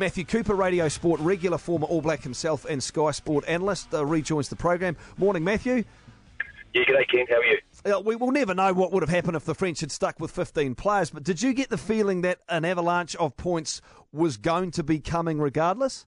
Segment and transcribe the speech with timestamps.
[0.00, 4.48] Matthew Cooper, Radio Sport regular, former All Black himself and Sky Sport analyst, uh, rejoins
[4.48, 4.96] the program.
[5.18, 5.84] Morning, Matthew.
[6.72, 7.26] Yeah, good day, Ken.
[7.28, 7.58] How are you?
[7.84, 10.30] Uh, we will never know what would have happened if the French had stuck with
[10.30, 14.70] 15 players, but did you get the feeling that an avalanche of points was going
[14.70, 16.06] to be coming regardless?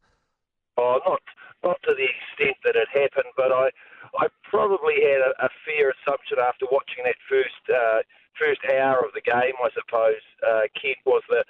[0.75, 1.21] Oh, not
[1.63, 3.69] not to the extent that it happened, but I
[4.17, 8.01] I probably had a, a fair assumption after watching that first uh,
[8.39, 9.53] first hour of the game.
[9.63, 11.45] I suppose uh, Kent was the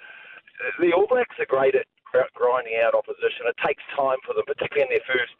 [0.78, 1.86] the All Blacks are great at
[3.44, 3.52] opposition.
[3.62, 5.32] It takes time for them, particularly in their first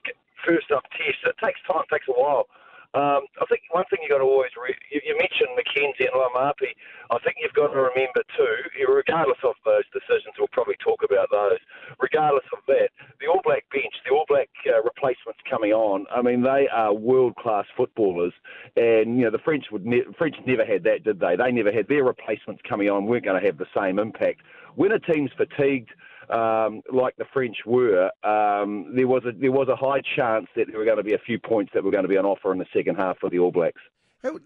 [0.47, 1.19] first up test.
[1.24, 2.46] It takes time, takes a while.
[2.95, 6.15] Um, I think one thing you've got to always re- you, you mentioned McKenzie and
[6.15, 6.79] Laumape.
[7.10, 8.55] I think you've got to remember too,
[8.87, 11.59] regardless of those decisions, we'll probably talk about those.
[11.98, 16.07] Regardless of that, the All Black bench, the All Black uh, replacements coming on.
[16.15, 18.32] I mean, they are world class footballers,
[18.77, 21.34] and you know the French would ne- French never had that, did they?
[21.34, 23.07] They never had their replacements coming on.
[23.07, 24.43] weren't going to have the same impact.
[24.77, 25.91] When a team's fatigued
[26.30, 30.66] um, like the French were, um, there was a there was a high chance that
[30.69, 32.52] there were going to be a few points that were going to be on offer
[32.52, 33.80] in the second half for the All Blacks.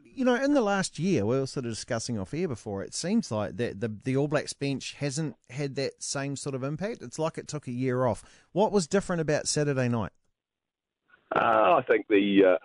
[0.02, 2.82] You know, in the last year, we were sort of discussing off air before.
[2.82, 6.64] It seems like that the the All Blacks bench hasn't had that same sort of
[6.64, 7.02] impact.
[7.02, 8.24] It's like it took a year off.
[8.52, 10.12] What was different about Saturday night?
[11.34, 12.54] Uh, I think the.
[12.54, 12.58] Uh,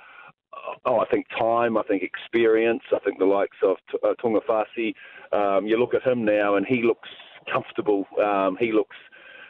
[0.85, 1.77] Oh, I think time.
[1.77, 2.83] I think experience.
[2.93, 4.93] I think the likes of uh, Tu'ungafasi.
[5.31, 7.09] Um, you look at him now, and he looks
[7.51, 8.05] comfortable.
[8.21, 8.95] Um, he looks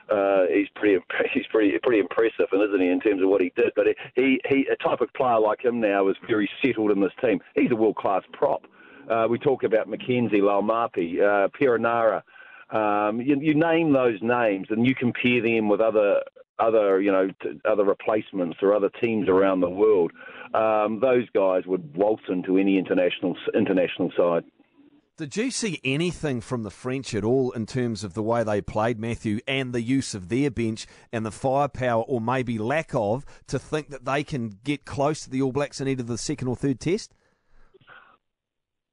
[0.09, 0.97] uh, he's pretty
[1.33, 3.71] he's pretty pretty impressive, and isn't he in terms of what he did?
[3.75, 7.13] But he he a type of player like him now is very settled in this
[7.21, 7.39] team.
[7.55, 8.65] He's a world class prop.
[9.09, 12.21] Uh, we talk about McKenzie, Laumape, uh, Perenara.
[12.71, 16.21] Um, you, you name those names, and you compare them with other
[16.59, 20.11] other you know t- other replacements or other teams around the world.
[20.53, 24.43] Um, those guys would waltz into any international international side.
[25.15, 28.61] Did you see anything from the French at all in terms of the way they
[28.61, 33.23] played, Matthew, and the use of their bench and the firepower, or maybe lack of,
[33.45, 36.47] to think that they can get close to the All Blacks in either the second
[36.47, 37.13] or third test?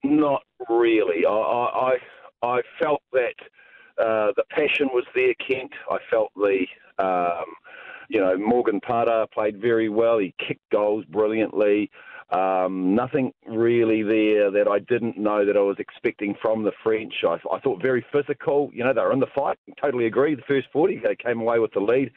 [0.04, 1.24] Not really.
[1.24, 1.96] I I,
[2.42, 3.34] I felt that
[3.98, 5.72] uh, the passion was there, Kent.
[5.90, 6.66] I felt the
[6.98, 7.46] um,
[8.10, 10.18] you know Morgan Parra played very well.
[10.18, 11.90] He kicked goals brilliantly.
[12.30, 17.14] Um, nothing really there that I didn't know that I was expecting from the French.
[17.24, 18.70] I, I thought very physical.
[18.72, 19.58] You know, they were in the fight.
[19.80, 20.36] Totally agree.
[20.36, 22.12] The first 40, they came away with the lead.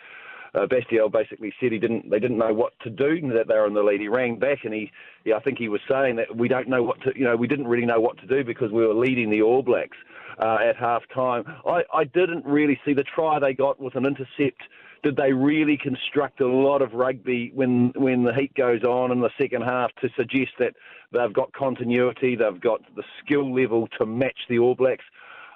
[0.53, 2.11] Uh, Bastiel basically said he didn't.
[2.11, 3.21] They didn't know what to do.
[3.33, 4.01] That they were in the lead.
[4.01, 4.91] He rang back and he,
[5.25, 7.11] yeah, I think he was saying that we don't know what to.
[7.15, 9.63] You know, we didn't really know what to do because we were leading the All
[9.63, 9.97] Blacks
[10.37, 11.43] uh, at half time.
[11.65, 14.61] I, I didn't really see the try they got was an intercept
[15.03, 19.19] did they really construct a lot of rugby when when the heat goes on in
[19.19, 20.73] the second half to suggest that
[21.11, 25.05] they've got continuity, they've got the skill level to match the All Blacks?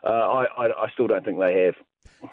[0.03, 1.75] Uh, I, I, I still don't think they have.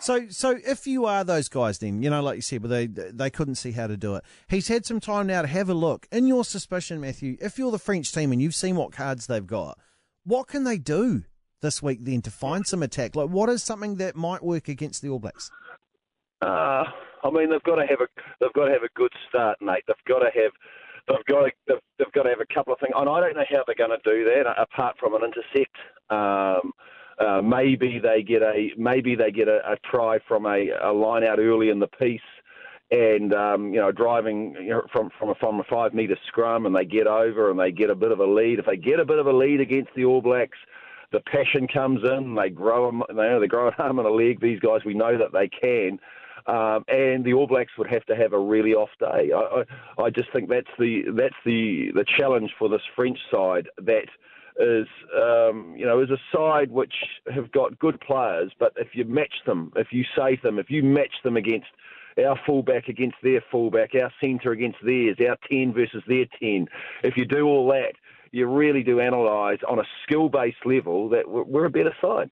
[0.01, 2.87] So, so if you are those guys, then you know, like you said, but they
[2.87, 4.25] they couldn't see how to do it.
[4.49, 6.07] He's had some time now to have a look.
[6.11, 9.47] In your suspicion, Matthew, if you're the French team and you've seen what cards they've
[9.47, 9.79] got,
[10.25, 11.25] what can they do
[11.61, 13.15] this week then to find some attack?
[13.15, 15.51] Like, what is something that might work against the All Blacks?
[16.45, 16.85] Uh,
[17.25, 18.09] I mean, they've got to have a
[18.41, 19.85] they've got to have a good start, mate.
[19.87, 20.53] They've got to have
[21.09, 23.37] they've got to they've, they've got to have a couple of things, and I don't
[23.37, 25.77] know how they're going to do that apart from an intercept.
[26.11, 26.73] Um,
[27.19, 31.25] uh, maybe they get a maybe they get a, a try from a, a line
[31.25, 32.21] out early in the piece,
[32.91, 36.67] and um, you know driving you know, from from a, from a five metre scrum,
[36.67, 38.59] and they get over and they get a bit of a lead.
[38.59, 40.59] If they get a bit of a lead against the All Blacks,
[41.13, 42.35] the passion comes in.
[42.35, 43.03] They grow them.
[43.09, 44.41] They, know, they grow an arm and a leg.
[44.41, 46.01] These guys, we know that they can.
[46.47, 49.33] Um, and the All Blacks would have to have a really off day.
[49.35, 49.63] I,
[49.99, 53.69] I, I just think that's the that's the the challenge for this French side.
[53.79, 54.09] That
[54.59, 56.95] is, um, you know, is a side which
[57.33, 60.83] have got good players, but if you match them, if you save them, if you
[60.83, 61.69] match them against
[62.25, 66.69] our fullback against their fullback, our centre against theirs, our 10 versus their 10,
[67.03, 67.95] if you do all that,
[68.31, 72.31] you really do analyse on a skill based level that we're a better side.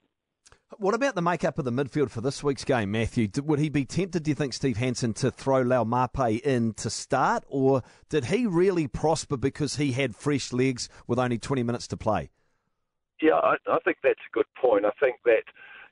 [0.78, 3.28] What about the makeup of the midfield for this week's game, Matthew?
[3.42, 7.44] Would he be tempted, do you think, Steve Hansen, to throw Laumape in to start,
[7.48, 11.96] or did he really prosper because he had fresh legs with only 20 minutes to
[11.96, 12.30] play?
[13.20, 14.84] Yeah, I, I think that's a good point.
[14.84, 15.44] I think that,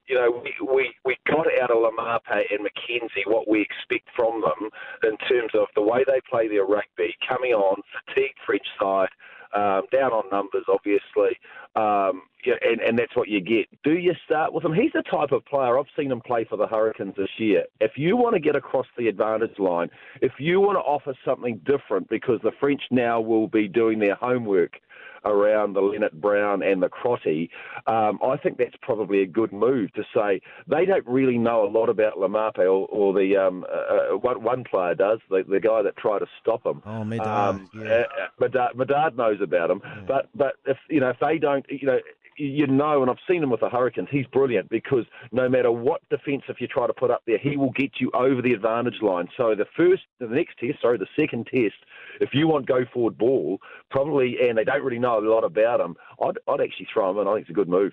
[0.09, 4.41] you know, we, we, we got out of Laumape and McKenzie what we expect from
[4.41, 4.71] them
[5.05, 9.11] in terms of the way they play their rugby, coming on, fatigued French side,
[9.55, 11.39] um, down on numbers, obviously.
[11.77, 13.67] Um, yeah, and, and that's what you get.
[13.85, 14.73] Do you start with him?
[14.73, 17.65] He's the type of player, I've seen him play for the Hurricanes this year.
[17.81, 19.91] If you want to get across the advantage line,
[20.23, 24.15] if you want to offer something different, because the French now will be doing their
[24.15, 24.81] homework
[25.25, 27.51] around the Lienert-Brown and the Crotty,
[27.87, 31.71] um, I think that's probably a good move to say they don't really know a
[31.71, 35.61] lot about Laumape or, or the um, uh, uh one, one player does, the, the
[35.61, 36.83] guy that tried to stop him.
[36.85, 37.27] Oh, Medard.
[37.27, 37.83] Um, yeah.
[37.83, 38.05] Uh,
[38.41, 40.03] Medard, Medard knows about him, yeah.
[40.07, 41.99] but but if you know if they don't, you know
[42.37, 46.01] you know, and I've seen him with the Hurricanes, he's brilliant because no matter what
[46.09, 49.03] defence if you try to put up there, he will get you over the advantage
[49.03, 49.29] line.
[49.37, 51.75] So the first, the next test, sorry, the second test,
[52.21, 53.59] if you want go forward ball,
[53.91, 57.19] probably, and they don't really know a lot about him, I'd, I'd actually throw him
[57.19, 57.29] in.
[57.29, 57.93] I think it's a good move.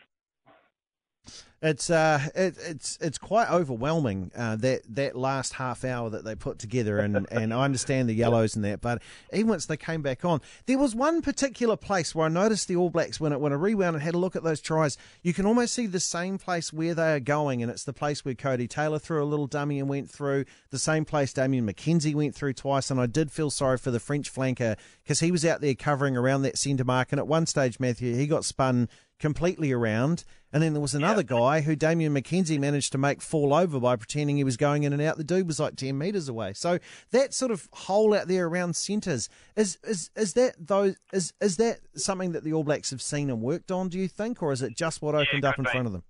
[1.59, 6.35] It's uh, it, it's it's quite overwhelming uh, that that last half hour that they
[6.35, 9.01] put together, and, and I understand the yellows and that, but
[9.33, 12.75] even once they came back on, there was one particular place where I noticed the
[12.75, 15.33] All Blacks when it when I rewound and had a look at those tries, you
[15.33, 18.35] can almost see the same place where they are going, and it's the place where
[18.35, 22.35] Codie Taylor threw a little dummy and went through, the same place Damian McKenzie went
[22.35, 25.61] through twice, and I did feel sorry for the French flanker because he was out
[25.61, 28.89] there covering around that centre mark, and at one stage, Matthew, he got spun
[29.19, 30.23] completely around.
[30.53, 31.37] And then there was another yeah.
[31.37, 34.93] guy who Damian McKenzie managed to make fall over by pretending he was going in
[34.93, 35.17] and out.
[35.17, 36.53] The dude was like 10 metres away.
[36.53, 36.79] So
[37.11, 41.57] that sort of hole out there around centres, is, is, is that those, is, is
[41.57, 44.43] that something that the All Blacks have seen and worked on, do you think?
[44.43, 45.71] Or is it just what opened yeah, up in be.
[45.71, 46.03] front of them?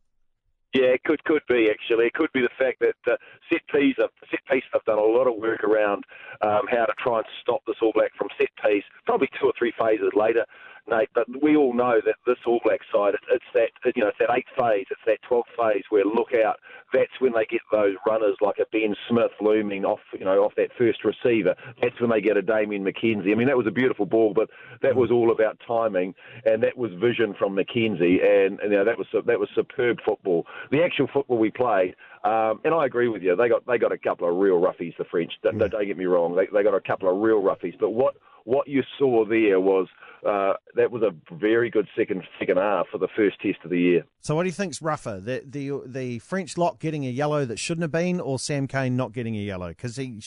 [0.74, 2.06] Yeah, it could could be actually.
[2.08, 3.16] It could be the fact that uh,
[3.50, 3.96] set piece
[4.30, 6.04] set piece have done a lot of work around
[6.42, 8.84] um, how to try and stop this All Black from set piece.
[9.06, 10.46] Probably two or three phases later,
[10.90, 11.10] Nate.
[11.14, 14.32] But we all know that this All Black side, it's that you know, it's that
[14.32, 16.60] eighth phase, it's that twelfth phase where look out.
[16.94, 20.54] That's when they get those runners like a Ben Smith looming off, you know, off
[20.56, 21.56] that first receiver.
[21.82, 23.32] That's when they get a Damian McKenzie.
[23.32, 24.50] I mean, that was a beautiful ball, but
[24.82, 28.86] that was all about timing, and that was vision from McKenzie, and, and you know
[28.86, 30.46] that was that was superb football.
[30.72, 31.96] The actual football we played.
[32.24, 33.36] Um, and I agree with you.
[33.36, 34.98] They got they got a couple of real roughies.
[34.98, 35.34] The French.
[35.44, 36.36] Don't, don't get me wrong.
[36.36, 37.78] They they got a couple of real roughies.
[37.80, 39.88] But what what you saw there was
[40.28, 43.80] uh, that was a very good second second half for the first test of the
[43.80, 44.04] year.
[44.22, 47.60] So, what do you think's rougher, the the the French lock getting a yellow that
[47.60, 50.22] shouldn't have been, or Sam Cane not getting a yellow because he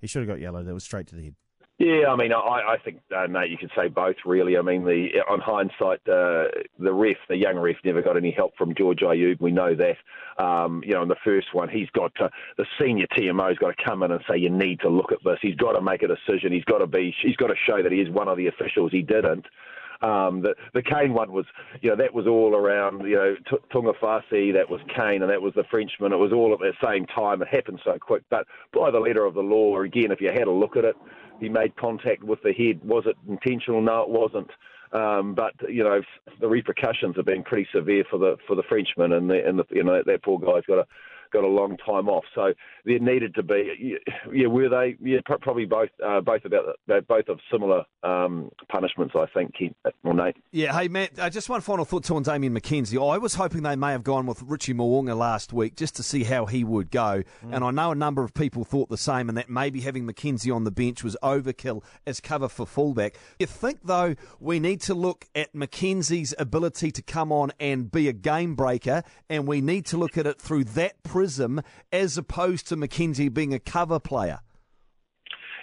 [0.00, 1.34] he should have got yellow that was straight to the head?
[1.80, 4.58] Yeah, I mean, I, I think, uh, mate, you could say both, really.
[4.58, 8.54] I mean, the on hindsight, uh, the ref, the young ref, never got any help
[8.58, 9.40] from George Ayoub.
[9.40, 9.96] We know that.
[10.44, 12.28] Um, you know, in the first one, he's got to,
[12.58, 15.38] the senior TMO's got to come in and say, you need to look at this.
[15.40, 16.52] He's got to make a decision.
[16.52, 18.92] He's got to be, he's got to show that he is one of the officials.
[18.92, 19.46] He didn't.
[20.02, 21.44] Um, the the Cane one was,
[21.82, 25.42] you know, that was all around, you know, T- Tu'ungafasi, that was Cane, and that
[25.42, 26.12] was the Frenchman.
[26.12, 27.42] It was all at the same time.
[27.42, 28.22] It happened so quick.
[28.30, 30.96] But by the letter of the law, again, if you had a look at it,
[31.38, 32.80] he made contact with the head.
[32.84, 33.82] Was it intentional?
[33.82, 34.50] No, it wasn't.
[34.92, 36.02] Um, but you know
[36.40, 39.64] the repercussions have been pretty severe for the for the Frenchman, and the, and the,
[39.70, 40.86] you know that poor guy's got a
[41.30, 42.24] got a long time off.
[42.34, 42.52] So
[42.84, 43.96] there needed to be,
[44.32, 44.96] yeah, were they?
[45.00, 49.76] Yeah, probably both, uh, both about they're both of similar um, punishments, I think, Kent
[50.04, 50.36] or Nate.
[50.52, 52.96] Yeah, hey Matt, uh, just one final thought to on Damian McKenzie.
[52.96, 56.24] I was hoping they may have gone with Richie Mo'unga last week just to see
[56.24, 57.54] how he would go, mm.
[57.54, 60.54] and I know a number of people thought the same, and that maybe having McKenzie
[60.54, 63.14] on the bench was overkill as cover for fullback.
[63.38, 68.08] You think though we need to look at McKenzie's ability to come on and be
[68.08, 71.60] a game breaker, and we need to look at it through that prism
[71.92, 74.40] as opposed to McKenzie being a cover player.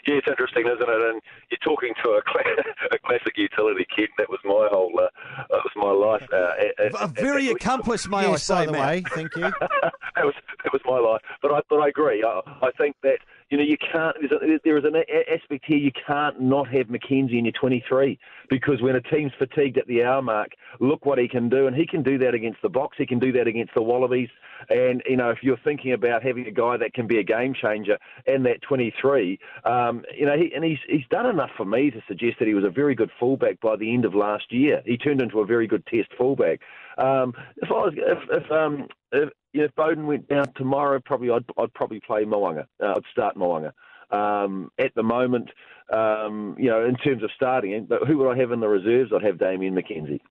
[0.06, 1.02] Yeah, it's interesting, isn't it?
[1.10, 1.20] And
[1.50, 2.18] you're talking to a,
[2.92, 4.10] a classic utility kid.
[4.20, 5.08] That was my whole, uh,
[5.50, 6.22] that was my life.
[6.32, 9.04] Uh, at, a very accomplished, may yes, I say, by the way.
[9.16, 9.42] Thank you.
[9.52, 11.22] that was that was my life.
[11.42, 12.24] But I, but I agree.
[12.24, 13.18] I, I think that
[13.50, 14.16] you know, you can't.
[14.64, 14.96] There is an
[15.34, 15.78] aspect here.
[15.78, 20.04] You can't not have McKenzie in your 23 because when a team's fatigued at the
[20.04, 20.52] hour mark,
[20.82, 22.98] look what he can do, and he can do that against the Boks.
[22.98, 24.30] He can do that against the Wallabies.
[24.70, 27.54] And you know, if you're thinking about having a guy that can be a game
[27.54, 31.90] changer in that 23, um, you know, he, and he's he's done enough for me
[31.90, 34.82] to suggest that he was a very good fullback by the end of last year.
[34.86, 36.60] He turned into a very good Test fullback.
[36.98, 39.30] Um, if I was, if, if um, if,
[39.66, 42.68] if Beauden went down tomorrow, probably I'd, I'd probably play Mo'unga.
[42.82, 43.74] Uh, I'd start Mo'unga.
[44.10, 45.50] Um, at the moment,
[45.94, 49.12] um, you know, in terms of starting, but who would I have in the reserves?
[49.14, 50.22] I'd have Damian McKenzie.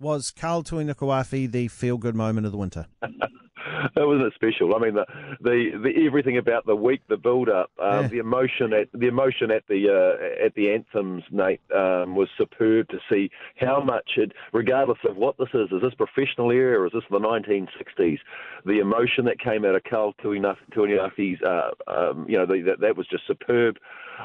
[0.00, 2.86] Was Karl Tu'inukuafe the feel-good moment of the winter?
[3.94, 4.74] that wasn't special.
[4.74, 5.06] I mean, the,
[5.40, 8.08] the, the everything about the week, the build-up, um, yeah.
[8.08, 12.88] the emotion at the emotion at the uh, at the anthems, Nate, um, was superb
[12.88, 16.86] to see how much it, regardless of what this is, is this professional era or
[16.86, 18.18] is this the 1960s?
[18.64, 22.96] The emotion that came out of Karl Tu'inukuafe's, uh, um, you know, the, that, that
[22.96, 23.78] was just superb.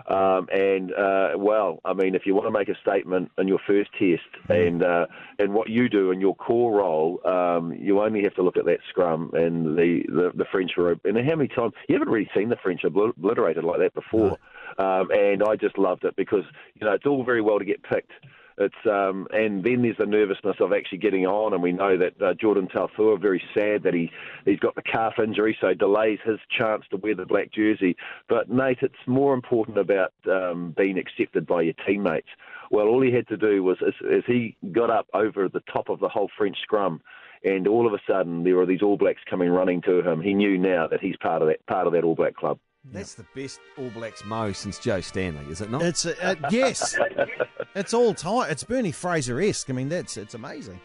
[0.07, 3.59] Um, and uh, well, I mean, if you want to make a statement in your
[3.65, 4.67] first test mm.
[4.67, 5.07] and uh,
[5.39, 8.65] and what you do in your core role, um, you only have to look at
[8.65, 10.97] that scrum and the, the, the French were.
[11.03, 14.37] And how many times you haven't really seen the French obliterated like that before?
[14.77, 15.01] No.
[15.01, 16.43] Um, and I just loved it because
[16.75, 18.11] you know it's all very well to get picked
[18.59, 22.21] it's um, and then there's the nervousness of actually getting on, and we know that
[22.21, 24.11] uh, Jordan Taufua very sad that he
[24.43, 27.95] he's got the calf injury, so delays his chance to wear the black jersey.
[28.27, 32.27] But Nate, it's more important about um, being accepted by your teammates.
[32.69, 35.87] Well, all he had to do was as, as he got up over the top
[35.87, 37.01] of the whole French scrum
[37.43, 40.21] and all of a sudden there were these All Blacks coming running to him.
[40.21, 42.59] He knew now that he's part of that part of that All Black club.
[42.85, 45.81] That's the best All Blacks mo since Joe Stanley, is it not?
[45.81, 46.97] It's uh, uh, yes,
[47.75, 48.49] it's all time.
[48.49, 49.69] It's Bernie Fraser esque.
[49.69, 50.79] I mean, that's it's amazing.